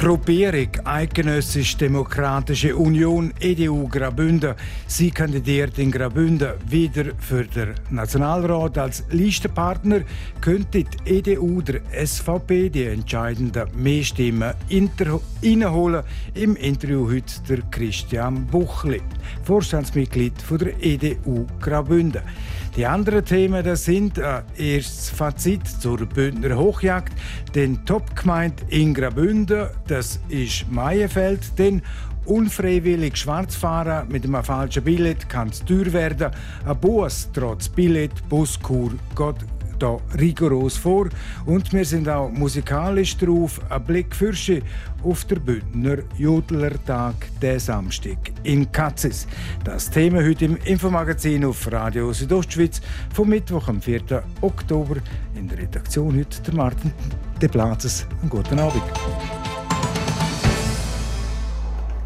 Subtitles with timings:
[0.00, 4.54] Gruppierung Eidgenössisch-Demokratische Union EDU Graubünden.
[4.86, 10.00] Sie kandidiert in Graubünden wieder für den Nationalrat als Listenpartner.
[10.40, 14.54] Könnte die EDU der SVP die entscheidenden Mehrstimmen
[15.42, 16.02] reinholen?
[16.32, 19.02] Im Interview heute der Christian Buchli,
[19.44, 22.22] Vorstandsmitglied der EDU Graubünden.
[22.76, 27.12] Die anderen Themen das sind äh, erstes Fazit zur Bündner Hochjagd,
[27.54, 31.82] den Topgemeinde in Graubünden, das ist Maienfeld, den
[32.26, 36.30] unfreiwillig Schwarzfahren mit einem falschen Billett kann es teuer werden.
[36.64, 39.38] Ein Bus trotz Billett, Buskur, Gott
[39.82, 41.08] da rigoros vor
[41.46, 43.60] und wir sind auch musikalisch drauf.
[43.68, 44.62] Ein Blick fürche
[45.02, 49.26] auf der Bündner Jodlertag der Samstag in Katzis.
[49.64, 52.80] Das Thema heute im Infomagazin auf Radio Südostschweiz
[53.12, 54.22] vom Mittwoch am 4.
[54.40, 54.96] Oktober.
[55.34, 56.92] In der Redaktion heute der Martin
[57.40, 58.06] De Platzes.
[58.20, 59.39] Einen guten Abend.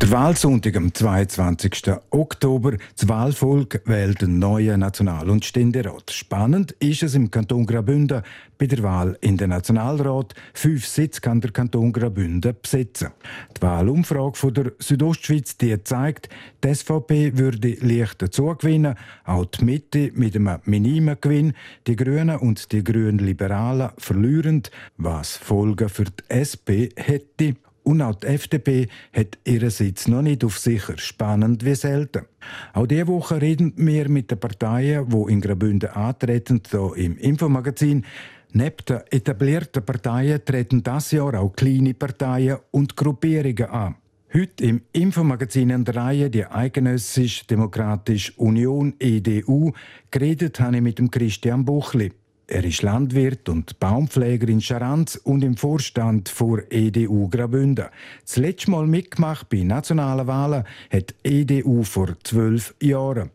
[0.04, 1.90] Der Wahlsonntag am 22.
[2.10, 2.76] Oktober.
[2.94, 6.10] Das Wahlvolk wählt einen neuen National- und Ständerat.
[6.10, 8.20] Spannend ist es im Kanton Graubünden
[8.58, 10.34] bei der Wahl in den Nationalrat.
[10.52, 13.12] Fünf Sitze kann der Kanton Graubünden besetzen.
[13.56, 16.28] Die Wahlumfrage von der Südostschweiz die zeigt,
[16.62, 21.54] die SVP würde leicht dazugewinnen, auch die Mitte mit einem minimen Gewinn,
[21.86, 24.64] die Grünen und die Grünen Liberalen verlieren,
[24.98, 27.56] was Folgen für die SP hätte.
[27.84, 30.94] Und auch die FDP hat ihren Sitz noch nicht auf sicher.
[30.96, 32.24] Spannend wie selten.
[32.72, 38.04] Auch diese Woche reden wir mit den Parteien, die in Graubünden antreten, hier im Infomagazin.
[38.52, 43.96] Neben den etablierten Parteien treten das Jahr auch kleine Parteien und Gruppierungen an.
[44.32, 49.72] Heute im Infomagazin an der Reihe die Eidgenössisch-Demokratische Union EDU
[50.10, 52.12] geredet habe ich mit dem Christian Buchli.
[52.46, 57.86] Er ist Landwirt und Baumpfleger in Scharanz und im Vorstand vor EDU Graubünden.
[58.22, 63.30] Das letzte Mal mitgemacht bei nationalen Wahlen hat EDU vor zwölf Jahren.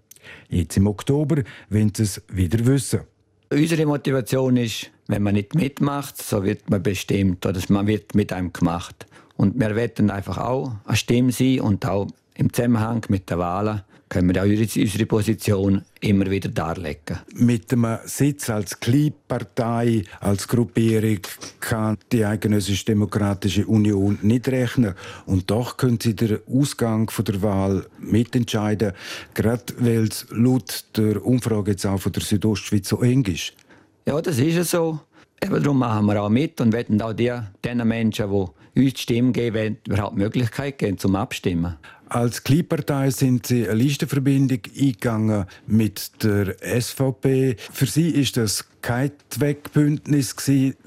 [0.49, 3.01] Jetzt im Oktober wollen sie es wieder wissen.
[3.49, 8.31] Unsere Motivation ist, wenn man nicht mitmacht, so wird man bestimmt oder man wird mit
[8.31, 9.07] einem gemacht.
[9.37, 13.81] Und wir werden einfach auch eine Stimme sein und auch im Zusammenhang mit den Wahlen
[14.09, 17.19] können wir auch unsere Position immer wieder darlegen.
[17.35, 21.19] Mit einem Sitz als Kleinpartei, als Gruppierung
[21.59, 24.95] kann die Eidgenössische Demokratische Union nicht rechnen.
[25.25, 28.93] Und doch können sie den Ausgang der Wahl mitentscheiden,
[29.35, 33.53] gerade weil es laut der Umfrage jetzt auch von der Südostschweiz so eng ist.
[34.07, 34.99] Ja, das ist so.
[35.41, 37.31] Eben darum machen wir auch mit und werden auch die,
[37.63, 38.35] den Menschen, die
[38.81, 41.77] uns die Stimme geben, überhaupt die Möglichkeit geben, zum Abstimmen.
[42.09, 47.55] Als Kleinpartei sind Sie eine Listenverbindung eingegangen mit der SVP.
[47.71, 50.35] Für Sie ist das kein Zweckbündnis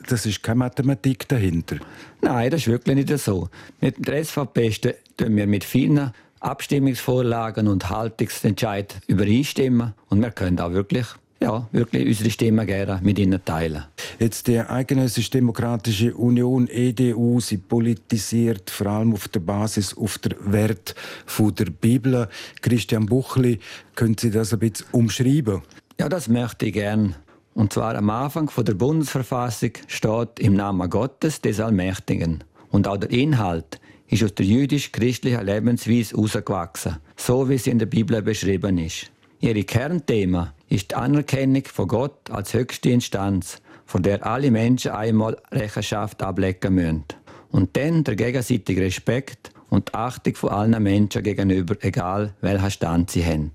[0.09, 1.77] das ist keine Mathematik dahinter.
[2.23, 3.49] Nein, das ist wirklich nicht so.
[3.81, 10.73] Mit der SVP stimmen wir mit vielen Abstimmungsvorlagen und Haltungsentscheid übereinstimmen und wir können auch
[10.73, 11.07] wirklich
[11.43, 13.85] ja, wirklich unsere Stimme gerne mit ihnen teilen.
[14.19, 20.37] Jetzt die Eidgenössische Demokratische Union, EDU, sie politisiert vor allem auf der Basis, auf der
[20.41, 20.95] Wert
[21.39, 22.29] der Bibel.
[22.61, 23.59] Christian Buchli,
[23.97, 25.63] können Sie das ein bisschen umschreiben?
[25.99, 27.17] Ja, das möchte ich gerne.
[27.55, 32.45] Und zwar am Anfang der Bundesverfassung steht im Namen Gottes des Allmächtigen.
[32.71, 37.87] Und auch der Inhalt ist aus der jüdisch-christlichen Lebensweise herausgewachsen, so wie es in der
[37.87, 39.11] Bibel beschrieben ist.
[39.41, 45.37] Ihre Kernthemen ist die Anerkennung von Gott als höchste Instanz, von der alle Menschen einmal
[45.51, 47.05] Rechenschaft ablegen müssen.
[47.51, 53.11] Und dann der gegenseitige Respekt und die Achtung von allen Menschen gegenüber, egal welcher Stand
[53.11, 53.51] sie haben.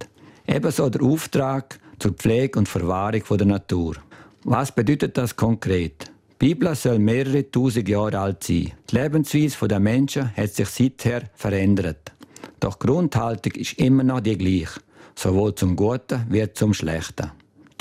[0.46, 3.96] Ebenso der Auftrag zur Pflege und Verwahrung der Natur.
[4.44, 6.12] Was bedeutet das konkret?
[6.40, 8.74] Die Bibel soll mehrere tausend Jahre alt sein.
[8.92, 12.12] Die Lebensweise der Menschen hat sich seither verändert.
[12.60, 14.80] Doch die Grundhaltung ist immer noch die gleiche
[15.18, 17.32] sowohl zum Guten wie zum Schlechten.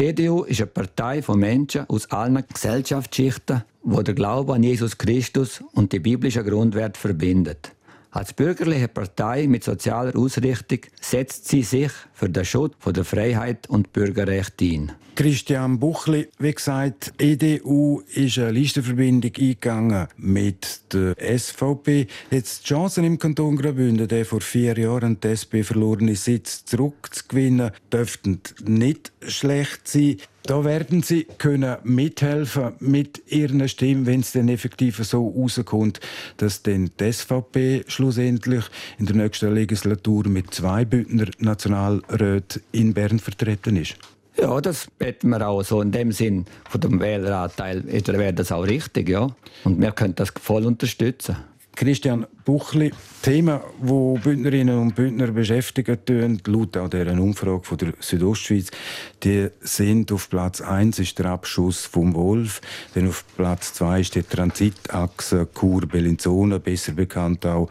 [0.00, 4.99] Die EDU ist eine Partei von Menschen aus allen Gesellschaftsschichten, wo der Glaube an Jesus
[4.99, 7.73] Christus und die biblischen Grundwerte verbindet.
[8.11, 13.93] Als bürgerliche Partei mit sozialer Ausrichtung setzt sie sich für den Schutz der Freiheit und
[13.93, 14.93] Bürgerrechte ein.
[15.15, 22.07] Christian Buchli, wie gesagt, EDU ist eine Listenverbindung eingegangen mit der SVP.
[22.31, 27.71] Jetzt die Chancen im Kanton Graubünden, der vor vier Jahren die SP verlorene Sitz zurückzugewinnen,
[27.91, 30.19] dürften nicht schlecht sein.
[30.47, 35.99] Da werden Sie können mithelfen mit Ihren Stimmen, wenn es dann effektiv so rauskommt,
[36.37, 38.65] dass dann die SVP schlussendlich
[38.99, 41.27] in der nächsten Legislatur mit zwei Bündner
[42.08, 43.97] Nationalräten in Bern vertreten ist.
[44.38, 48.67] Ja, das beten wir auch so in dem Sinn von dem Wähleranteil wäre das auch
[48.67, 49.29] richtig, ja.
[49.64, 51.37] Und wir können das voll unterstützen.
[51.75, 57.93] Christian Buchli, Themen, wo Bündnerinnen und Bündner beschäftigen tun, laut auch dieser Umfrage von der
[58.00, 58.70] Südostschweiz,
[59.23, 62.62] die sind auf Platz 1 ist der Abschuss vom Wolf,
[62.94, 67.69] dann auf Platz 2 ist die Transitachse Chur-Bellinzona, besser bekannt auch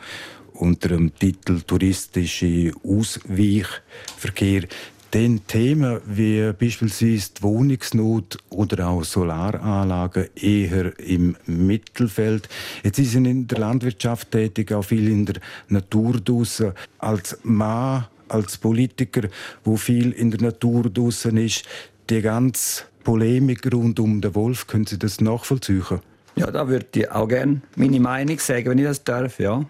[0.56, 4.64] unter dem Titel touristische Ausweichverkehr.
[5.12, 12.50] Dann Themen wie beispielsweise die Wohnungsnot oder auch Solaranlagen eher im Mittelfeld.
[12.84, 15.36] Jetzt sind Sie in der Landwirtschaft tätig, auch viel in der
[15.70, 16.74] Natur draussen.
[16.98, 19.30] Als Mann, als Politiker,
[19.64, 21.64] wo viel in der Natur draussen ist,
[22.10, 26.02] die ganze Polemik rund um den Wolf, können Sie das nachvollziehen?
[26.36, 29.64] Ja, da würde ich auch gerne meine Meinung sagen, wenn ich das darf, ja.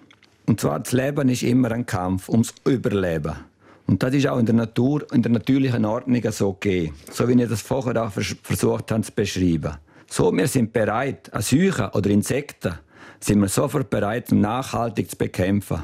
[0.45, 3.33] Und zwar, das Leben ist immer ein Kampf ums Überleben.
[3.88, 6.95] Und das ist auch in der Natur, in der natürlichen Ordnung so gegeben.
[7.12, 9.77] So wie ich das vorher auch versucht habe zu beschreiben.
[10.07, 12.75] So, wir sind bereit, an Seuchen oder Insekten
[13.19, 15.83] sind wir sofort bereit, um nachhaltig zu bekämpfen.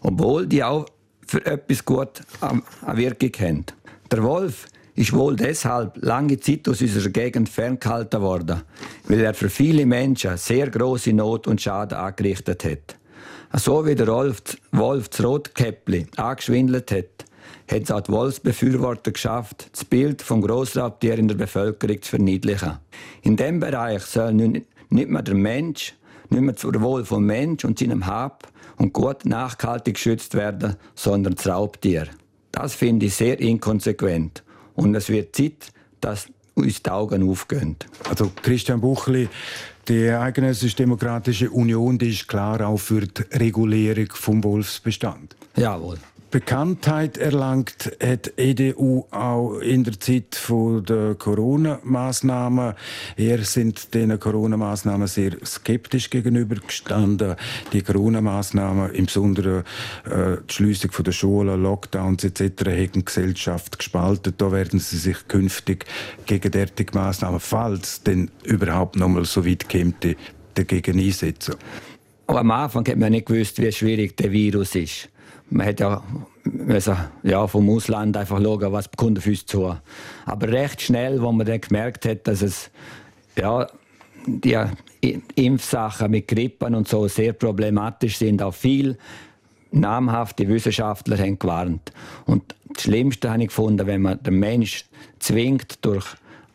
[0.00, 0.86] Obwohl die auch
[1.26, 2.62] für etwas gut eine
[2.96, 3.64] Wirkung haben.
[4.10, 8.62] Der Wolf ist wohl deshalb lange Zeit aus unserer Gegend ferngehalten worden,
[9.08, 12.96] weil er für viele Menschen sehr große Not und Schaden angerichtet hat.
[13.54, 17.26] So wie der Wolf, Wolf das Rotkäppli angeschwindelt hat,
[17.70, 22.78] hat es auch die Wolfsbefürworter geschafft, das Bild vom Grossraubtier in der Bevölkerung zu verniedlichen.
[23.20, 25.94] In diesem Bereich soll nun nicht mehr der Mensch,
[26.30, 31.34] nicht mehr zur Wohl vom Mensch und seinem Hab und Gut nachhaltig geschützt werden, sondern
[31.34, 32.08] das Raubtier.
[32.52, 34.42] Das finde ich sehr inkonsequent.
[34.74, 37.76] Und es wird Zeit, dass uns die Augen aufgehen.
[38.08, 39.28] Also Christian Buchli,
[39.88, 45.36] die Eidgenössische Demokratische Union die ist klar auch für die Regulierung vom Wolfsbestand.
[45.56, 45.98] Jawohl.
[46.32, 52.72] Bekanntheit erlangt hat EDU auch in der Zeit der Corona-Maßnahmen.
[53.18, 57.36] Er sind den Corona-Maßnahmen sehr skeptisch gegenübergestanden.
[57.74, 59.64] Die Corona-Maßnahmen, im Besonderen
[60.06, 64.32] äh, die Schließung der Schulen, Lockdowns etc., haben die Gesellschaft gespalten.
[64.38, 65.84] Da werden sie sich künftig
[66.24, 69.92] gegen derartige Maßnahmen, falls denn überhaupt noch mal so weit käme,
[70.54, 71.56] dagegen einsetzen.
[72.26, 75.11] Aber am Anfang hat man nicht gewusst, wie schwierig der Virus ist
[75.52, 76.02] man hätte ja,
[76.44, 79.76] müssen, ja vom Ausland einfach schauen, was kommt auf uns zu.
[80.24, 82.70] Aber recht schnell, wo man dann gemerkt hat, dass es
[83.36, 83.66] ja,
[84.26, 84.58] die
[85.34, 88.96] Impfsachen mit Grippen und so sehr problematisch sind, auch viel
[89.72, 91.92] namhafte Wissenschaftler haben gewarnt.
[92.26, 94.84] Und das Schlimmste habe ich gefunden, wenn man den Mensch
[95.18, 96.06] zwingt durch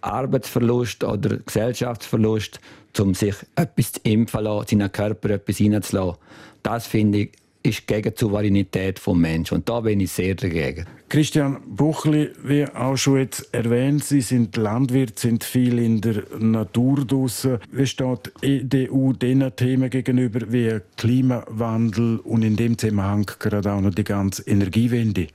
[0.02, 2.60] Arbeitsverlust oder Gesellschaftsverlust,
[3.00, 6.20] um sich etwas zu impfen lassen, seinen Körper etwas reinzulassen.
[6.64, 7.32] Das finde ich
[7.68, 9.56] ist gegen die Souveränität des Menschen.
[9.56, 10.86] Und da bin ich sehr dagegen.
[11.10, 17.06] Christian Buchli, wie auch schon jetzt erwähnt, Sie sind Landwirt, sind viel in der Natur
[17.06, 17.60] draussen.
[17.72, 23.82] Wie steht die EDU diesen Themen gegenüber wie Klimawandel und in dem Zusammenhang gerade auch
[23.82, 25.28] noch die ganze Energiewende?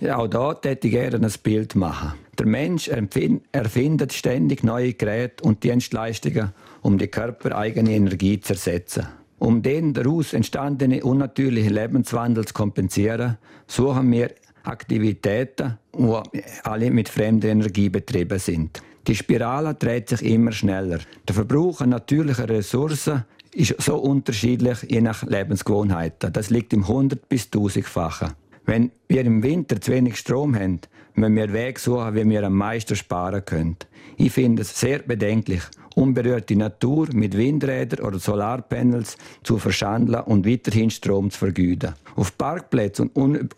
[0.00, 2.14] Ja, auch da hätte ich gerne ein Bild machen.
[2.38, 9.06] Der Mensch erfindet ständig neue Geräte und Dienstleistungen, um die körpereigene Energie zu ersetzen.
[9.40, 14.32] Um den daraus entstandenen unnatürlichen Lebenswandel zu kompensieren, suchen wir
[14.64, 18.82] Aktivitäten, die alle mit fremder Energie betrieben sind.
[19.06, 20.98] Die Spirale dreht sich immer schneller.
[21.26, 26.34] Der Verbrauch an natürlichen Ressourcen ist so unterschiedlich je nach Lebensgewohnheiten.
[26.34, 28.34] Das liegt im 100 bis 1000-fachen.
[28.66, 30.80] Wenn wir im Winter zu wenig Strom haben,
[31.14, 33.76] müssen wir Wege suchen, wie wir am meisten sparen können.
[34.16, 35.62] Ich finde es sehr bedenklich,
[35.94, 41.94] unberührte Natur mit Windrädern oder Solarpanels zu verschandeln und weiterhin Strom zu vergüten.
[42.16, 43.54] Auf Parkplätzen und,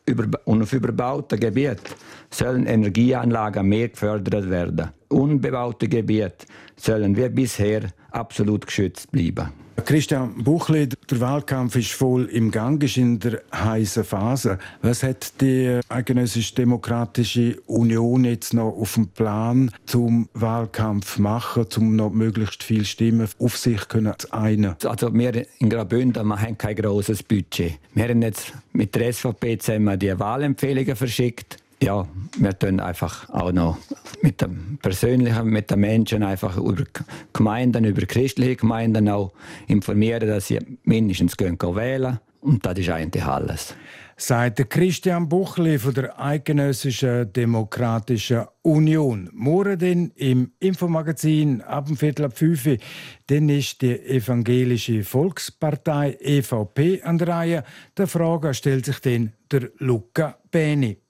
[0.47, 1.95] auf überbauten Gebieten
[2.31, 4.91] sollen Energieanlagen mehr gefördert werden.
[5.09, 9.62] Unbebaute Gebiete sollen wie bisher absolut geschützt bleiben.
[9.85, 14.59] Christian Buchli, der Wahlkampf ist voll im Gang, ist in der heißen Phase.
[14.81, 21.97] Was hat die Eidgenössische Demokratische Union jetzt noch auf dem Plan zum Wahlkampf machen, um
[21.97, 24.77] noch möglichst viele Stimmen auf sich zu einen?
[24.85, 27.79] Also wir in Graubünden haben kein großes Budget.
[27.95, 32.07] Wir haben jetzt mit der SVP zusammen die Wahlempfehlungen verschickt ja,
[32.39, 33.79] wir tun einfach auch noch
[34.23, 36.85] mit dem Persönlichen, mit den Menschen einfach über
[37.33, 39.33] Gemeinden, über christliche Gemeinden auch
[39.67, 43.75] informieren, dass sie mindestens gehen wählen und das ist eigentlich alles.
[44.17, 49.29] Sagt Christian Buchli von der Eidgenössischen Demokratischen Union.
[49.33, 52.79] Morgen im Infomagazin ab dem Viertel ab 5
[53.27, 57.65] dann ist die Evangelische Volkspartei EVP an der Reihe.
[57.97, 61.02] Der Frage stellt sich dann der Luca Beni.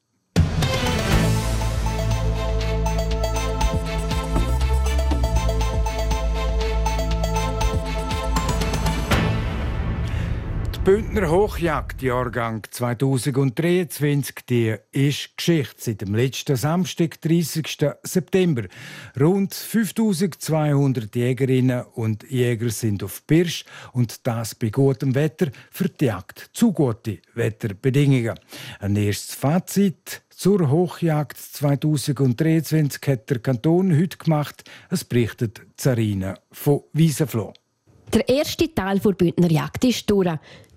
[10.85, 17.87] Bündner Hochjagd, Jahrgang 2023, die ist Geschichte seit dem letzten Samstag, 30.
[18.03, 18.65] September.
[19.19, 26.07] Rund 5200 Jägerinnen und Jäger sind auf Birsch und das bei gutem Wetter für die
[26.07, 28.41] Jagd zu gute Wetterbedingungen.
[28.81, 34.65] Ein erstes Fazit zur Hochjagd 2023 hat der Kanton heute gemacht.
[34.91, 37.55] Es berichtet Zarina von Wiesenfloh.
[38.13, 40.29] Der erste Teil der Bündner Jagd ist durch.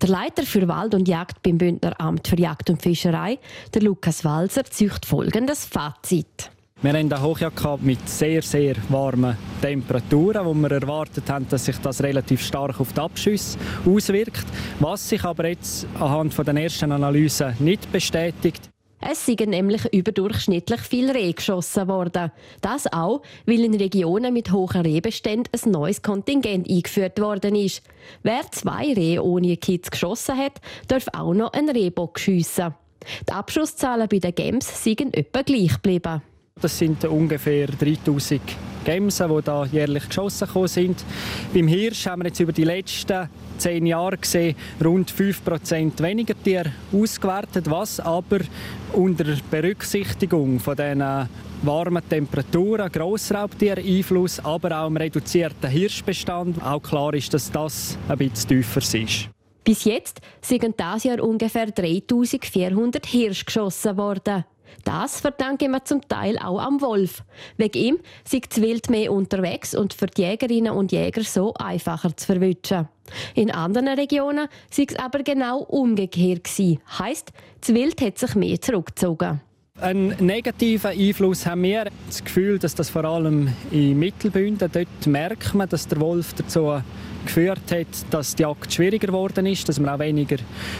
[0.01, 3.39] Der Leiter für Wald und Jagd beim Bündner Amt für Jagd und Fischerei,
[3.73, 6.49] der Lukas Walser, zücht folgendes Fazit.
[6.81, 11.77] Wir haben eine Hochjagd mit sehr, sehr warmen Temperaturen, wo wir erwartet haben, dass sich
[11.79, 14.45] das relativ stark auf die Abschüsse auswirkt.
[14.79, 18.69] Was sich aber jetzt anhand der ersten Analysen nicht bestätigt,
[19.09, 22.31] es sind nämlich überdurchschnittlich viel Rehe geschossen worden.
[22.61, 27.83] Das auch, weil in Regionen mit hohen Rehbeständen ein neues Kontingent eingeführt worden ist.
[28.23, 32.73] Wer zwei Rehe ohne Kids geschossen hat, darf auch noch einen Rehbock schiessen.
[33.29, 36.23] Die Abschusszahlen bei den Games sind etwa gleich geblieben.
[36.61, 38.41] Das sind ungefähr 3000
[38.85, 41.03] Gemsen, die da jährlich geschossen sind.
[41.53, 46.71] Beim Hirsch haben wir jetzt über die letzten zehn Jahre gesehen rund 5% weniger Tiere
[46.93, 48.39] ausgewertet, was aber
[48.93, 51.27] unter Berücksichtigung von diesen
[51.61, 58.47] warmen Temperaturen, Grossraubtier-Einfluss, aber auch im reduzierten Hirschbestand auch klar ist, dass das ein bisschen
[58.47, 59.29] tiefer ist.
[59.65, 64.45] Bis jetzt sind dieses Jahr ungefähr 3400 Hirsch geschossen worden.
[64.83, 67.23] Das verdanken wir zum Teil auch am Wolf.
[67.57, 72.15] Wegen ihm sind das Wild mehr unterwegs und für die Jägerinnen und Jäger so einfacher
[72.15, 72.87] zu verwischen.
[73.33, 76.47] In anderen Regionen war es aber genau umgekehrt.
[76.99, 77.31] Heißt,
[77.61, 79.41] das Wild hat sich mehr zurückgezogen.
[79.81, 85.53] Einen negativen Einfluss haben wir das Gefühl, dass das vor allem in Mittelbünden, dort merkt
[85.53, 86.81] man, dass der Wolf dazu
[87.25, 90.37] geführt hat, dass die Jagd schwieriger geworden ist, dass wir auch weniger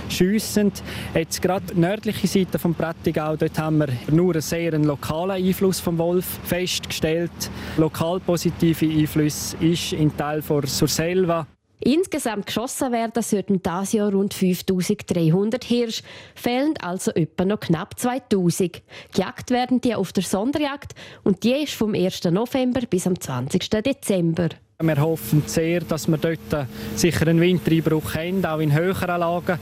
[0.09, 0.71] schiessen.
[1.13, 5.79] Jetzt gerade die nördliche Seite vom Prättigau, dort haben wir nur einen sehr lokalen Einfluss
[5.79, 7.31] vom Wolf festgestellt.
[7.77, 11.47] Lokal positive Einfluss ist in Teil von Surselva
[11.79, 18.81] Insgesamt geschossen werden sollten dieses Jahr rund 5300 Hirsch, fehlen also etwa noch knapp 2000.
[19.13, 22.23] Gejagt werden die auf der Sonderjagd und die ist vom 1.
[22.25, 23.69] November bis am 20.
[23.69, 24.49] Dezember.
[24.81, 29.57] Wir hoffen sehr, dass wir dort sicher einen Wintereinbruch haben, auch in höheren Lagen,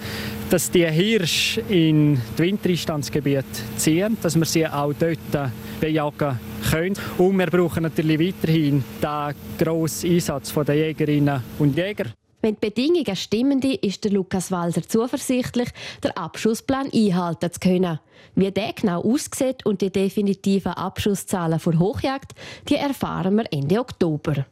[0.49, 3.45] dass die Hirsche in die Wintereinstandsgebiete
[3.77, 6.95] ziehen, dass wir sie auch dort bejagen können.
[7.19, 12.05] Und wir brauchen natürlich weiterhin den grossen Einsatz der Jägerinnen und Jäger.
[12.41, 15.69] Wenn die Bedingungen stimmen, ist der Lukas Walser zuversichtlich,
[16.03, 17.99] den Abschussplan einhalten zu können.
[18.33, 22.33] Wie der genau aussieht und die definitiven Abschusszahlen vor Hochjagd,
[22.67, 24.45] die erfahren wir Ende Oktober.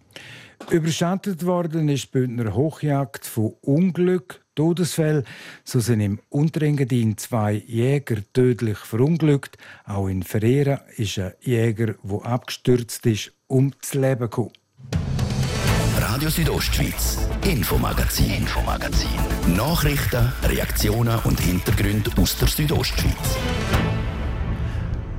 [0.70, 5.26] Überschattet worden ist die Bündner Hochjagd von Unglück, Todesfällen.
[5.64, 9.58] So sind im Unterengadin zwei Jäger tödlich verunglückt.
[9.86, 14.52] Auch in Ferreira ist ein Jäger, der abgestürzt ist, um das Leben gekommen.
[15.98, 19.10] Radio Südostschweiz, Infomagazin, Infomagazin.
[19.56, 23.38] Nachrichten, Reaktionen und Hintergründe aus der Südostschweiz.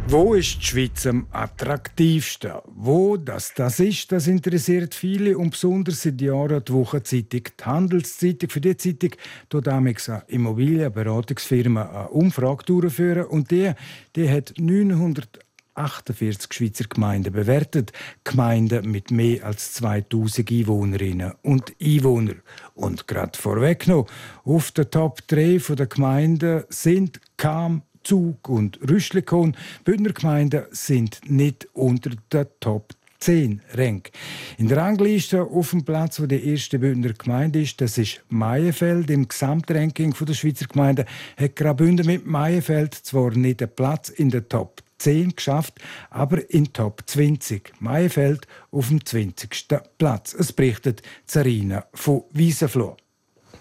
[0.08, 2.52] Wo ist die Schweiz am attraktivsten?
[2.66, 8.50] Wo das, das ist, das interessiert viele und besonders seit Jahren die Wochenzeitung, die Handelszeitung.
[8.50, 9.10] Für die Zeitung
[9.48, 13.72] tut damals eine Immobilienberatungsfirma eine Umfrage durchführen und die,
[14.16, 17.92] die hat 948 Schweizer Gemeinden bewertet.
[18.24, 22.42] Gemeinden mit mehr als 2000 Einwohnerinnen und Einwohnern.
[22.74, 24.08] Und gerade vorweg noch,
[24.44, 31.68] auf der Top 3 der Gemeinden sind Kam, Zug und Rüschlikon, Bündner Gemeinden sind nicht
[31.72, 34.10] unter der Top 10 Ränk.
[34.58, 39.10] In der Rangliste auf dem Platz, wo die erste Bündner Gemeinde ist, das ist Maienfeld.
[39.10, 41.06] Im Gesamtranking der Schweizer Gemeinden
[41.36, 45.74] hat Graubünden mit Maienfeld zwar nicht einen Platz in der Top 10 geschafft,
[46.10, 47.72] aber in Top 20.
[47.80, 49.66] Maienfeld auf dem 20.
[49.98, 50.34] Platz.
[50.34, 52.96] Es berichtet Zarina von Wiesenfloh.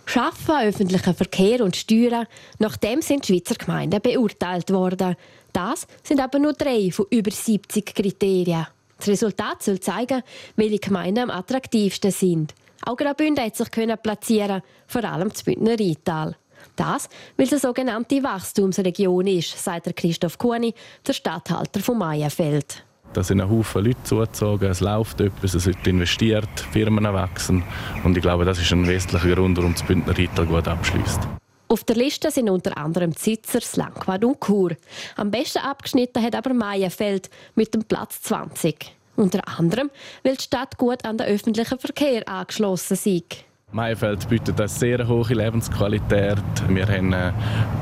[0.05, 2.27] Schaffen öffentlichen Verkehr und Steuern,
[2.59, 5.15] nach dem sind die Schweizer Gemeinden beurteilt worden.
[5.53, 8.67] Das sind aber nur drei von über 70 Kriterien.
[8.97, 10.21] Das Resultat soll zeigen,
[10.55, 12.53] welche Gemeinden am attraktivsten sind.
[12.83, 16.35] Auch Graubünden hat sich platzieren, vor allem das Bündner Rheintal.
[16.75, 20.73] Das, weil es eine sogenannte Wachstumsregion ist, sagt Christoph Kuhni,
[21.05, 22.83] der Stadthalter von Meierfeld.
[23.13, 27.63] Da sind ein Haufen Leute zugezogen, es läuft etwas, es wird investiert, Firmen wachsen
[28.03, 31.19] und ich glaube, das ist ein wesentlicher Grund, warum das Bündner Rheintal gut abschließt.
[31.67, 34.75] Auf der Liste sind unter anderem Zitzers, Langquad und Chur.
[35.15, 38.93] Am besten abgeschnitten hat aber Meierfeld mit dem Platz 20.
[39.17, 39.89] Unter anderem,
[40.23, 43.45] weil die Stadt gut an den öffentlichen Verkehr angeschlossen ist.
[43.73, 46.37] Meierfeld bietet eine sehr hohe Lebensqualität.
[46.67, 47.31] Wir haben äh,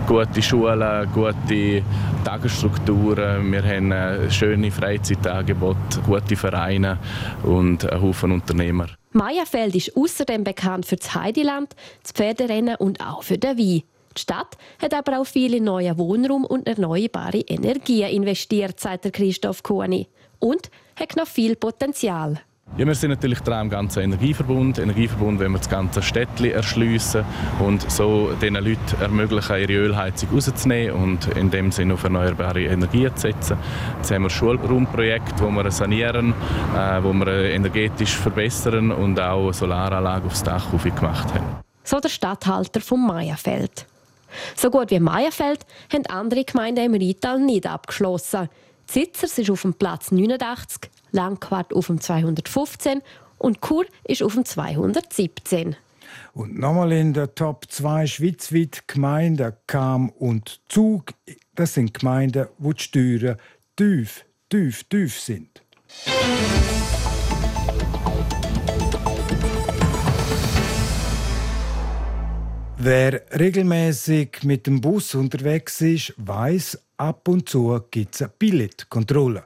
[0.07, 1.81] gute Schulen, gute
[2.23, 6.99] Tagesstrukturen, wir haben äh, schöne Freizeitangebote, gute Vereine
[7.41, 8.87] und einen Haufen Unternehmer.
[9.13, 13.81] Meierfeld ist außerdem bekannt für das Heideland, das Pferderennen und auch für den Wein.
[14.15, 19.63] Die Stadt hat aber auch viel in neuen Wohnraum und erneuerbare Energien investiert, sagt Christoph
[19.63, 20.07] Kuhni.
[20.37, 20.69] Und
[20.99, 22.39] hat noch viel Potenzial.
[22.77, 24.79] Ja, wir sind natürlich dran am ganzen Energieverbund.
[24.79, 27.25] Energieverbund wollen wir das ganze Städtchen erschliessen
[27.59, 33.13] und so den Leuten ermöglichen, ihre Ölheizung rauszunehmen und in dem Sinne auf erneuerbare Energien
[33.15, 33.57] zu setzen.
[33.97, 36.33] Jetzt haben wir ein Schulraumprojekt, wo wir sanieren,
[36.75, 41.63] äh, wo wir energetisch verbessern und auch Solaranlagen aufs Dach gemacht haben.
[41.83, 43.87] So der Stadthalter von Meierfeld.
[44.55, 48.47] So gut wie Meierfeld haben andere Gemeinden im Rheintal nicht abgeschlossen.
[48.85, 53.01] Zitzers ist auf dem Platz 89, Langquart auf dem 215
[53.37, 55.75] und Chur ist auf dem 217.
[56.33, 61.13] Und nochmal in der Top 2 schweizweit Gemeinden Kam und Zug.
[61.55, 63.37] Das sind Gemeinden, wo die Steuern
[63.75, 65.61] tief, tief, tief sind.
[72.81, 79.43] Wer regelmäßig mit dem Bus unterwegs ist, weiß, ab und zu gibt es eine Billetkontrolle.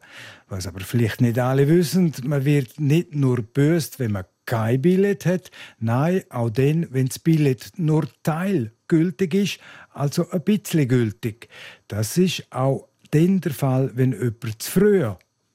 [0.54, 5.26] Was aber vielleicht nicht alle wissen, man wird nicht nur böse, wenn man kein Billett
[5.26, 9.60] hat, nein, auch dann, wenn das Billett nur teilgültig ist,
[9.94, 11.50] also ein bisschen gültig.
[11.88, 15.04] Das ist auch dann der Fall, wenn jemand zu früh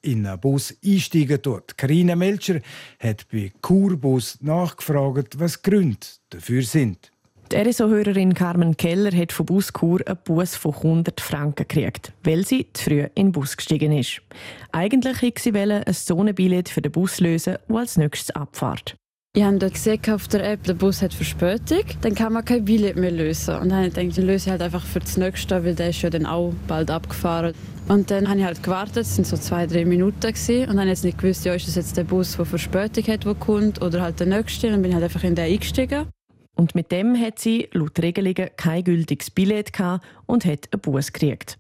[0.03, 1.79] in einen Bus einsteigen tut.
[1.79, 2.61] Karina Melcher
[2.99, 7.13] hat bei Kurbus nachgefragt, was Gründe dafür sind.
[7.51, 12.67] Die RSO-Hörerin Carmen Keller hat von Buskur einen Bus von 100 Franken gekriegt, weil sie
[12.75, 14.21] zu früh in den Bus gestiegen ist.
[14.71, 18.97] Eigentlich wollte sie ein Zonenbillett für den Bus lösen, der als nächstes abfährt.
[19.35, 22.67] Ich habe dort gesehen auf der App, der Bus hat Verspätung, dann kann man kein
[22.67, 23.55] Billett mehr lösen.
[23.55, 26.03] Und dann habe ich dann löse ich halt einfach für das nächste, weil der ist
[26.03, 27.55] ja dann auch bald abgefahren.
[27.89, 30.89] Und dann habe ich halt gewartet, es waren so zwei, drei Minuten gewesen, und dann
[30.89, 34.03] jetzt nicht gewusst, ja, ist das jetzt der Bus, der Verspätung hat, der kommt, oder
[34.03, 34.71] halt der nächste.
[34.71, 36.09] Dann bin ich halt einfach in den eingestiegen.
[36.59, 39.71] Und mit dem hat sie laut Regelungen kein gültiges Billett
[40.27, 41.57] und hat einen Bus gekriegt.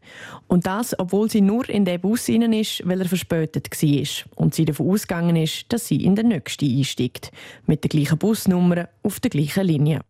[0.48, 4.56] Und das, obwohl sie nur in den Bus rein ist, weil er verspätet war und
[4.56, 7.30] sie davon ausgegangen ist, dass sie in den nächsten einsteigt.
[7.66, 10.00] Mit der gleichen Busnummer auf der gleichen Linie.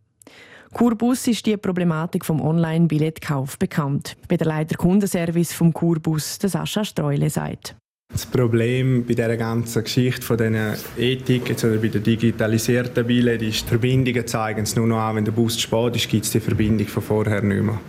[0.73, 6.83] Kurbus ist die Problematik vom Online-Billettkauf bekannt, wie der Leiter Kundenservice vom Kurbus, der Sascha
[6.83, 7.75] Streule, sagt.
[8.11, 13.41] Das Problem bei dieser ganzen Geschichte von dieser Ethik, jetzt oder bei der digitalisierten Billett,
[13.41, 16.25] ist, die Verbindungen zeigen es nur noch an, wenn der Bus zu spät ist, gibt
[16.25, 17.79] es die Verbindung von vorher nicht mehr.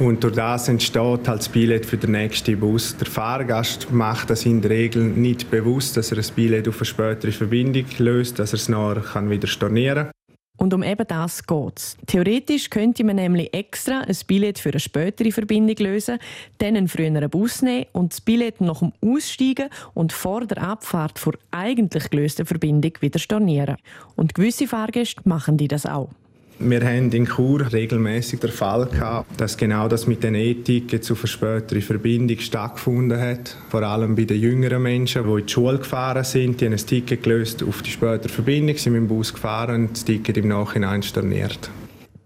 [0.00, 2.96] Und durch das entsteht halt das Billett für den nächsten Bus.
[2.96, 6.86] Der Fahrgast macht das in der Regel nicht bewusst, dass er das Billett auf eine
[6.86, 10.23] spätere Verbindung löst, dass er es nachher wieder stornieren kann.
[10.56, 11.96] Und um eben das geht es.
[12.06, 16.18] Theoretisch könnte man nämlich extra ein Billett für eine spätere Verbindung lösen,
[16.58, 21.18] dann einen früheren Bus nehmen und das Billett nach dem Aussteigen und vor der Abfahrt
[21.18, 23.76] vor eigentlich gelösten Verbindung wieder stornieren.
[24.14, 26.10] Und gewisse Fahrgäste machen die das auch.
[26.58, 31.16] Wir haben in Chur regelmäßig den Fall gehabt, dass genau das mit den Ethiken zu
[31.16, 33.56] verspäteter Verbindung stattgefunden hat.
[33.70, 36.78] Vor allem bei den jüngeren Menschen, die in die Schule gefahren sind, die haben ein
[36.78, 40.48] Ticket gelöst auf die spätere Verbindung, sind mit dem Bus gefahren und das Ticket im
[40.48, 41.70] Nachhinein storniert.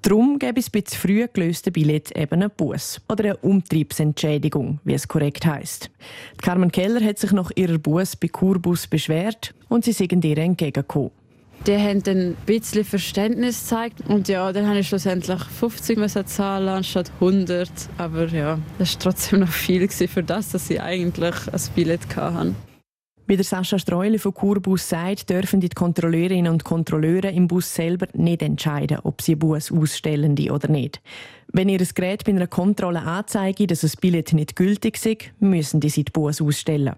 [0.03, 4.95] Darum gäbe es bei zu früh gelösten Billett eben einen Bus oder eine Umtriebsentschädigung, wie
[4.95, 5.91] es korrekt heisst.
[6.41, 11.11] Carmen Keller hat sich nach ihrer Bus bei Kurbus beschwert und sie sind ihr entgegengekommen.
[11.67, 14.01] Die haben dann ein bisschen Verständnis gezeigt.
[14.09, 17.71] Und ja, dann habe ich schlussendlich 50 zahlen anstatt 100.
[17.99, 22.57] Aber ja, das war trotzdem noch viel für das, dass sie eigentlich ein Billett hatten.
[23.29, 28.07] Wie der Sascha Streule von Kurbus sagt, dürfen die Kontrolleurinnen und Kontrolleure im Bus selber
[28.15, 31.03] nicht entscheiden, ob sie Bus ausstellen oder nicht.
[31.53, 35.91] Wenn ihr Gerät bei einer Kontrolle anzeigt, dass ein Billett nicht gültig ist, müssen die
[35.91, 36.95] sie die Bus ausstellen.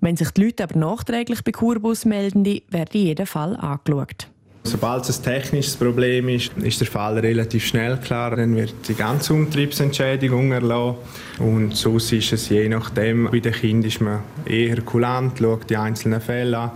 [0.00, 4.28] Wenn sich die Leute aber nachträglich bei Kurbus melden, wird in jedem Fall angeschaut.
[4.62, 8.36] Sobald es ein technisches Problem ist, ist der Fall relativ schnell klar.
[8.36, 10.96] Dann wird die ganze Umtriebsentschädigung erlassen.
[11.38, 15.76] Und sonst ist es je nachdem, bei den Kindern ist man eher kulant, schaut die
[15.76, 16.70] einzelnen Fälle an.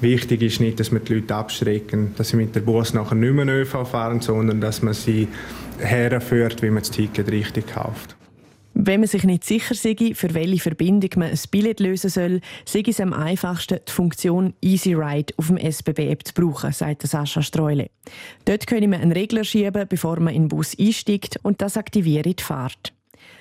[0.00, 3.32] Wichtig ist nicht, dass man die Leute abschrecken, dass sie mit der Bus nachher nicht
[3.32, 5.28] mehr ÖV fahren, sondern dass man sie
[5.78, 8.15] herführt, wie man das Ticket richtig kauft.
[8.78, 12.82] Wenn man sich nicht sicher sei, für welche Verbindung man ein Billett lösen soll, sei
[12.86, 17.88] es am einfachsten, die Funktion Easy Ride auf dem SBB-App zu brauchen, sagt Sascha Streule.
[18.44, 22.34] Dort könne man einen Regler schieben, bevor man in den Bus einsteigt und das aktiviere
[22.34, 22.92] die Fahrt.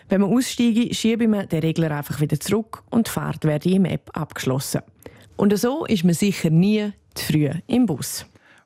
[0.07, 3.83] Wenn man aussteige, schiebe man den Regler einfach wieder zurück und die Fahrt werde im
[3.83, 4.83] App abgeschlossen.
[5.35, 8.25] Und so ist man sicher nie zu früh im Bus.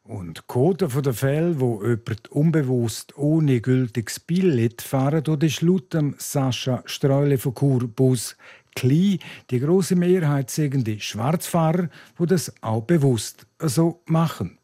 [0.09, 6.81] Und Quote der Fälle, wo jemand unbewusst ohne gültiges Billett fahren, dort ist laut Sascha
[6.85, 8.35] Streule von Kurbus
[8.73, 9.19] klein.
[9.51, 14.57] Die große Mehrheit sind die Schwarzfahrer, die das auch bewusst so machen.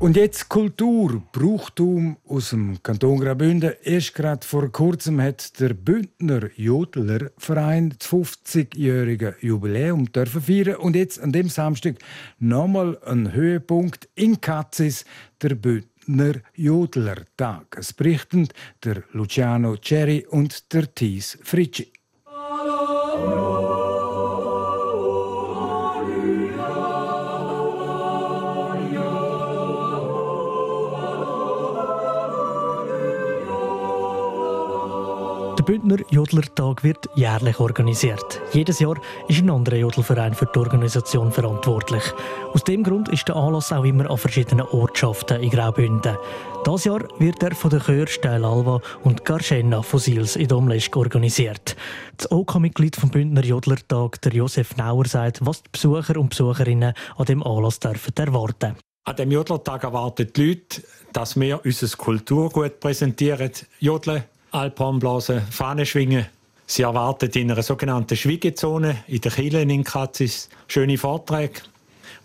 [0.00, 3.72] Und jetzt Kultur, Brauchtum aus dem Kanton Graubünden.
[3.82, 10.94] Erst gerade vor kurzem hat der Bündner Jodler Verein das 50-jährige Jubiläum dürfen feiern und
[10.94, 11.96] jetzt an dem Samstag
[12.38, 15.04] nochmal ein Höhepunkt in Katzis,
[15.42, 17.76] der Bündner Jodler Tag.
[17.76, 18.48] Es berichten
[18.84, 21.92] der Luciano Cherry und der Thies Fritschi.
[35.68, 38.40] Bündner Jodlertag wird jährlich organisiert.
[38.54, 38.96] Jedes Jahr
[39.28, 42.02] ist ein anderer Jodelverein für die Organisation verantwortlich.
[42.54, 46.16] Aus dem Grund ist der Anlass auch immer an verschiedenen Ortschaften in Graubünden.
[46.64, 51.76] Das Jahr wird er von den Chör Steil Alva und Garcena Fossils in Domlesk organisiert.
[52.16, 56.94] Das OK-Mitglied OK vom Bündner Jodlertag, der Josef Nauer, sagt, was die Besucher und Besucherinnen
[57.18, 58.74] an dem Anlass dürfen erwarten.
[59.04, 63.52] An dem Jodlertag erwarten die Leute, dass wir unser Kulturgut präsentieren.
[63.80, 66.26] Jodeln, Alphornblasen, Fahne schwingen.
[66.66, 71.60] Sie erwartet in einer sogenannten Schwiegezone in der Kille in Katzis schöne Vorträge.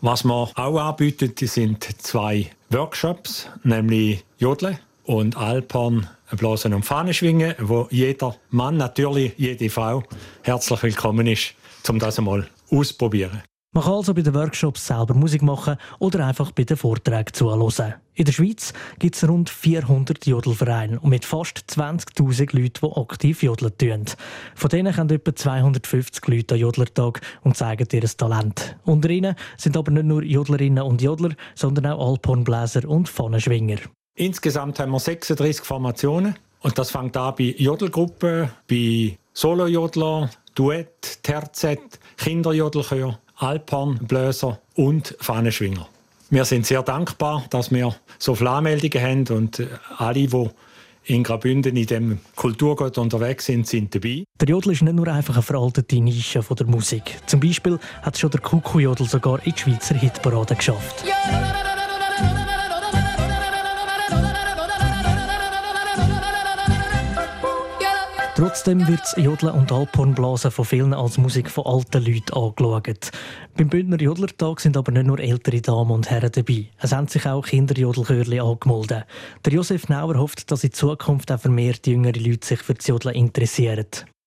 [0.01, 7.55] Was wir auch anbieten, sind zwei Workshops, nämlich Jodeln und Alphorn, Blasen und Fahne schwingen,
[7.59, 10.03] wo jeder Mann, natürlich jede Frau,
[10.41, 11.53] herzlich willkommen ist,
[11.88, 13.43] um das einmal auszuprobieren.
[13.75, 17.95] Man kann also bei den Workshops selber Musik machen oder einfach bei den Vorträgen zuhören.
[18.13, 23.41] In der Schweiz gibt es rund 400 Jodelvereine und mit fast 20.000 Leuten, die aktiv
[23.41, 24.05] jodeln tun.
[24.53, 28.77] Von denen kommen etwa 250 Leute an Jodlertag und zeigen ihr Talent.
[28.86, 33.77] Unter ihnen sind aber nicht nur Jodlerinnen und Jodler, sondern auch Alphornbläser und Pfannenschwinger.
[34.13, 41.99] Insgesamt haben wir 36 Formationen und das fängt an bei Jodelgruppen, bei Solojodler, Duett, Terzett,
[42.17, 45.88] Kinderjodelchör Alphornbläser und Fahnenschwinger.
[46.29, 50.49] Wir sind sehr dankbar, dass wir so viele Anmeldungen haben und äh, alle, die
[51.06, 54.23] in Graubünden in dem Kulturgut unterwegs sind, sind dabei.
[54.39, 57.19] Der Jodel ist nicht nur einfach eine veraltete Nische von der Musik.
[57.25, 61.03] Zum Beispiel hat schon der Kuku-Jodel sogar in die Schweizer Hitparade geschafft.
[61.06, 61.72] Ja!
[68.43, 73.10] Trotzdem wird das Jodeln und Alphornblasen von vielen als Musik von alten Leuten angeschaut.
[73.56, 76.65] Beim Bündner Jodlertag sind aber nicht nur ältere Damen und Herren dabei.
[76.77, 79.06] Es haben sich auch Kinderjodelchörli angemeldet.
[79.45, 83.15] Der Josef Nauer hofft, dass in Zukunft auch vermehrt jüngere Leute sich für das Jodeln
[83.15, 83.86] interessieren.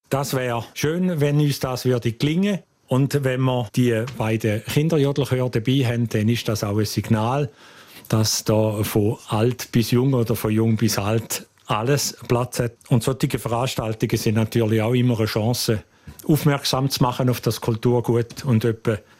[0.08, 5.84] Das wäre schön, wenn uns das würde gelingen und wenn wir die beiden Kinderjodelchöre dabei
[5.84, 7.50] haben, dann ist das auch ein Signal,
[8.08, 12.72] dass da von alt bis jung oder von jung bis alt alles Platz hat.
[12.88, 15.82] Und solche Veranstaltungen sind natürlich auch immer eine Chance,
[16.26, 18.76] aufmerksam zu machen auf das Kulturgut und eine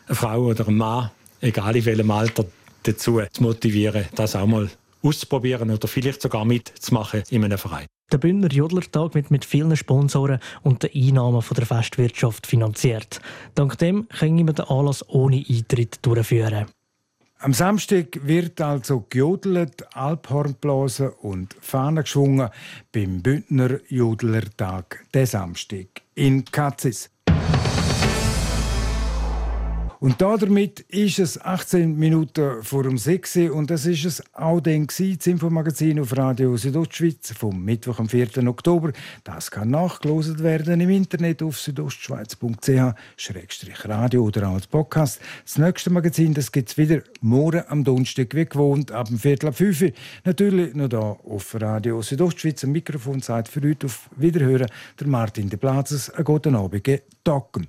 [0.09, 2.45] Frau oder einen Mann, egal in welchem Alter,
[2.83, 4.71] dazu zu motivieren, das auch mal
[5.03, 7.87] auszuprobieren oder vielleicht sogar mitzumachen in einem Verein.
[8.13, 13.21] Der Bündner Jodlertag wird mit vielen Sponsoren und den Einnahmen von der Festwirtschaft finanziert.
[13.57, 16.67] Dank dem können wir den Anlass ohne Eintritt durchführen.
[17.39, 22.49] Am Samstag wird also gejodelt, Alphornblasen und Fahnen geschwungen
[22.93, 27.11] beim Bündner Jodlertag, der Samstag in Katzis.
[29.99, 34.87] Und damit ist es 18 Minuten vor dem 6 und das ist es auch dann
[34.87, 38.47] gewesen, das Infomagazin auf Radio Südostschweiz vom Mittwoch am 4.
[38.47, 38.93] Oktober.
[39.25, 45.19] Das kann nachgelost werden im Internet auf südostschweiz.ch-radio oder als Podcast.
[45.45, 49.49] Das nächste Magazin, das gibt es wieder morgen am Donnerstag wie gewohnt ab dem Viertel
[49.49, 49.93] ab 5 Uhr.
[50.25, 52.63] Natürlich noch hier auf Radio Südostschweiz.
[52.65, 54.67] Am Mikrofon sagt für heute auf Wiederhören
[55.01, 56.11] der Martin de Plazes.
[56.11, 56.87] Einen guten Abend.
[57.25, 57.69] Tacken.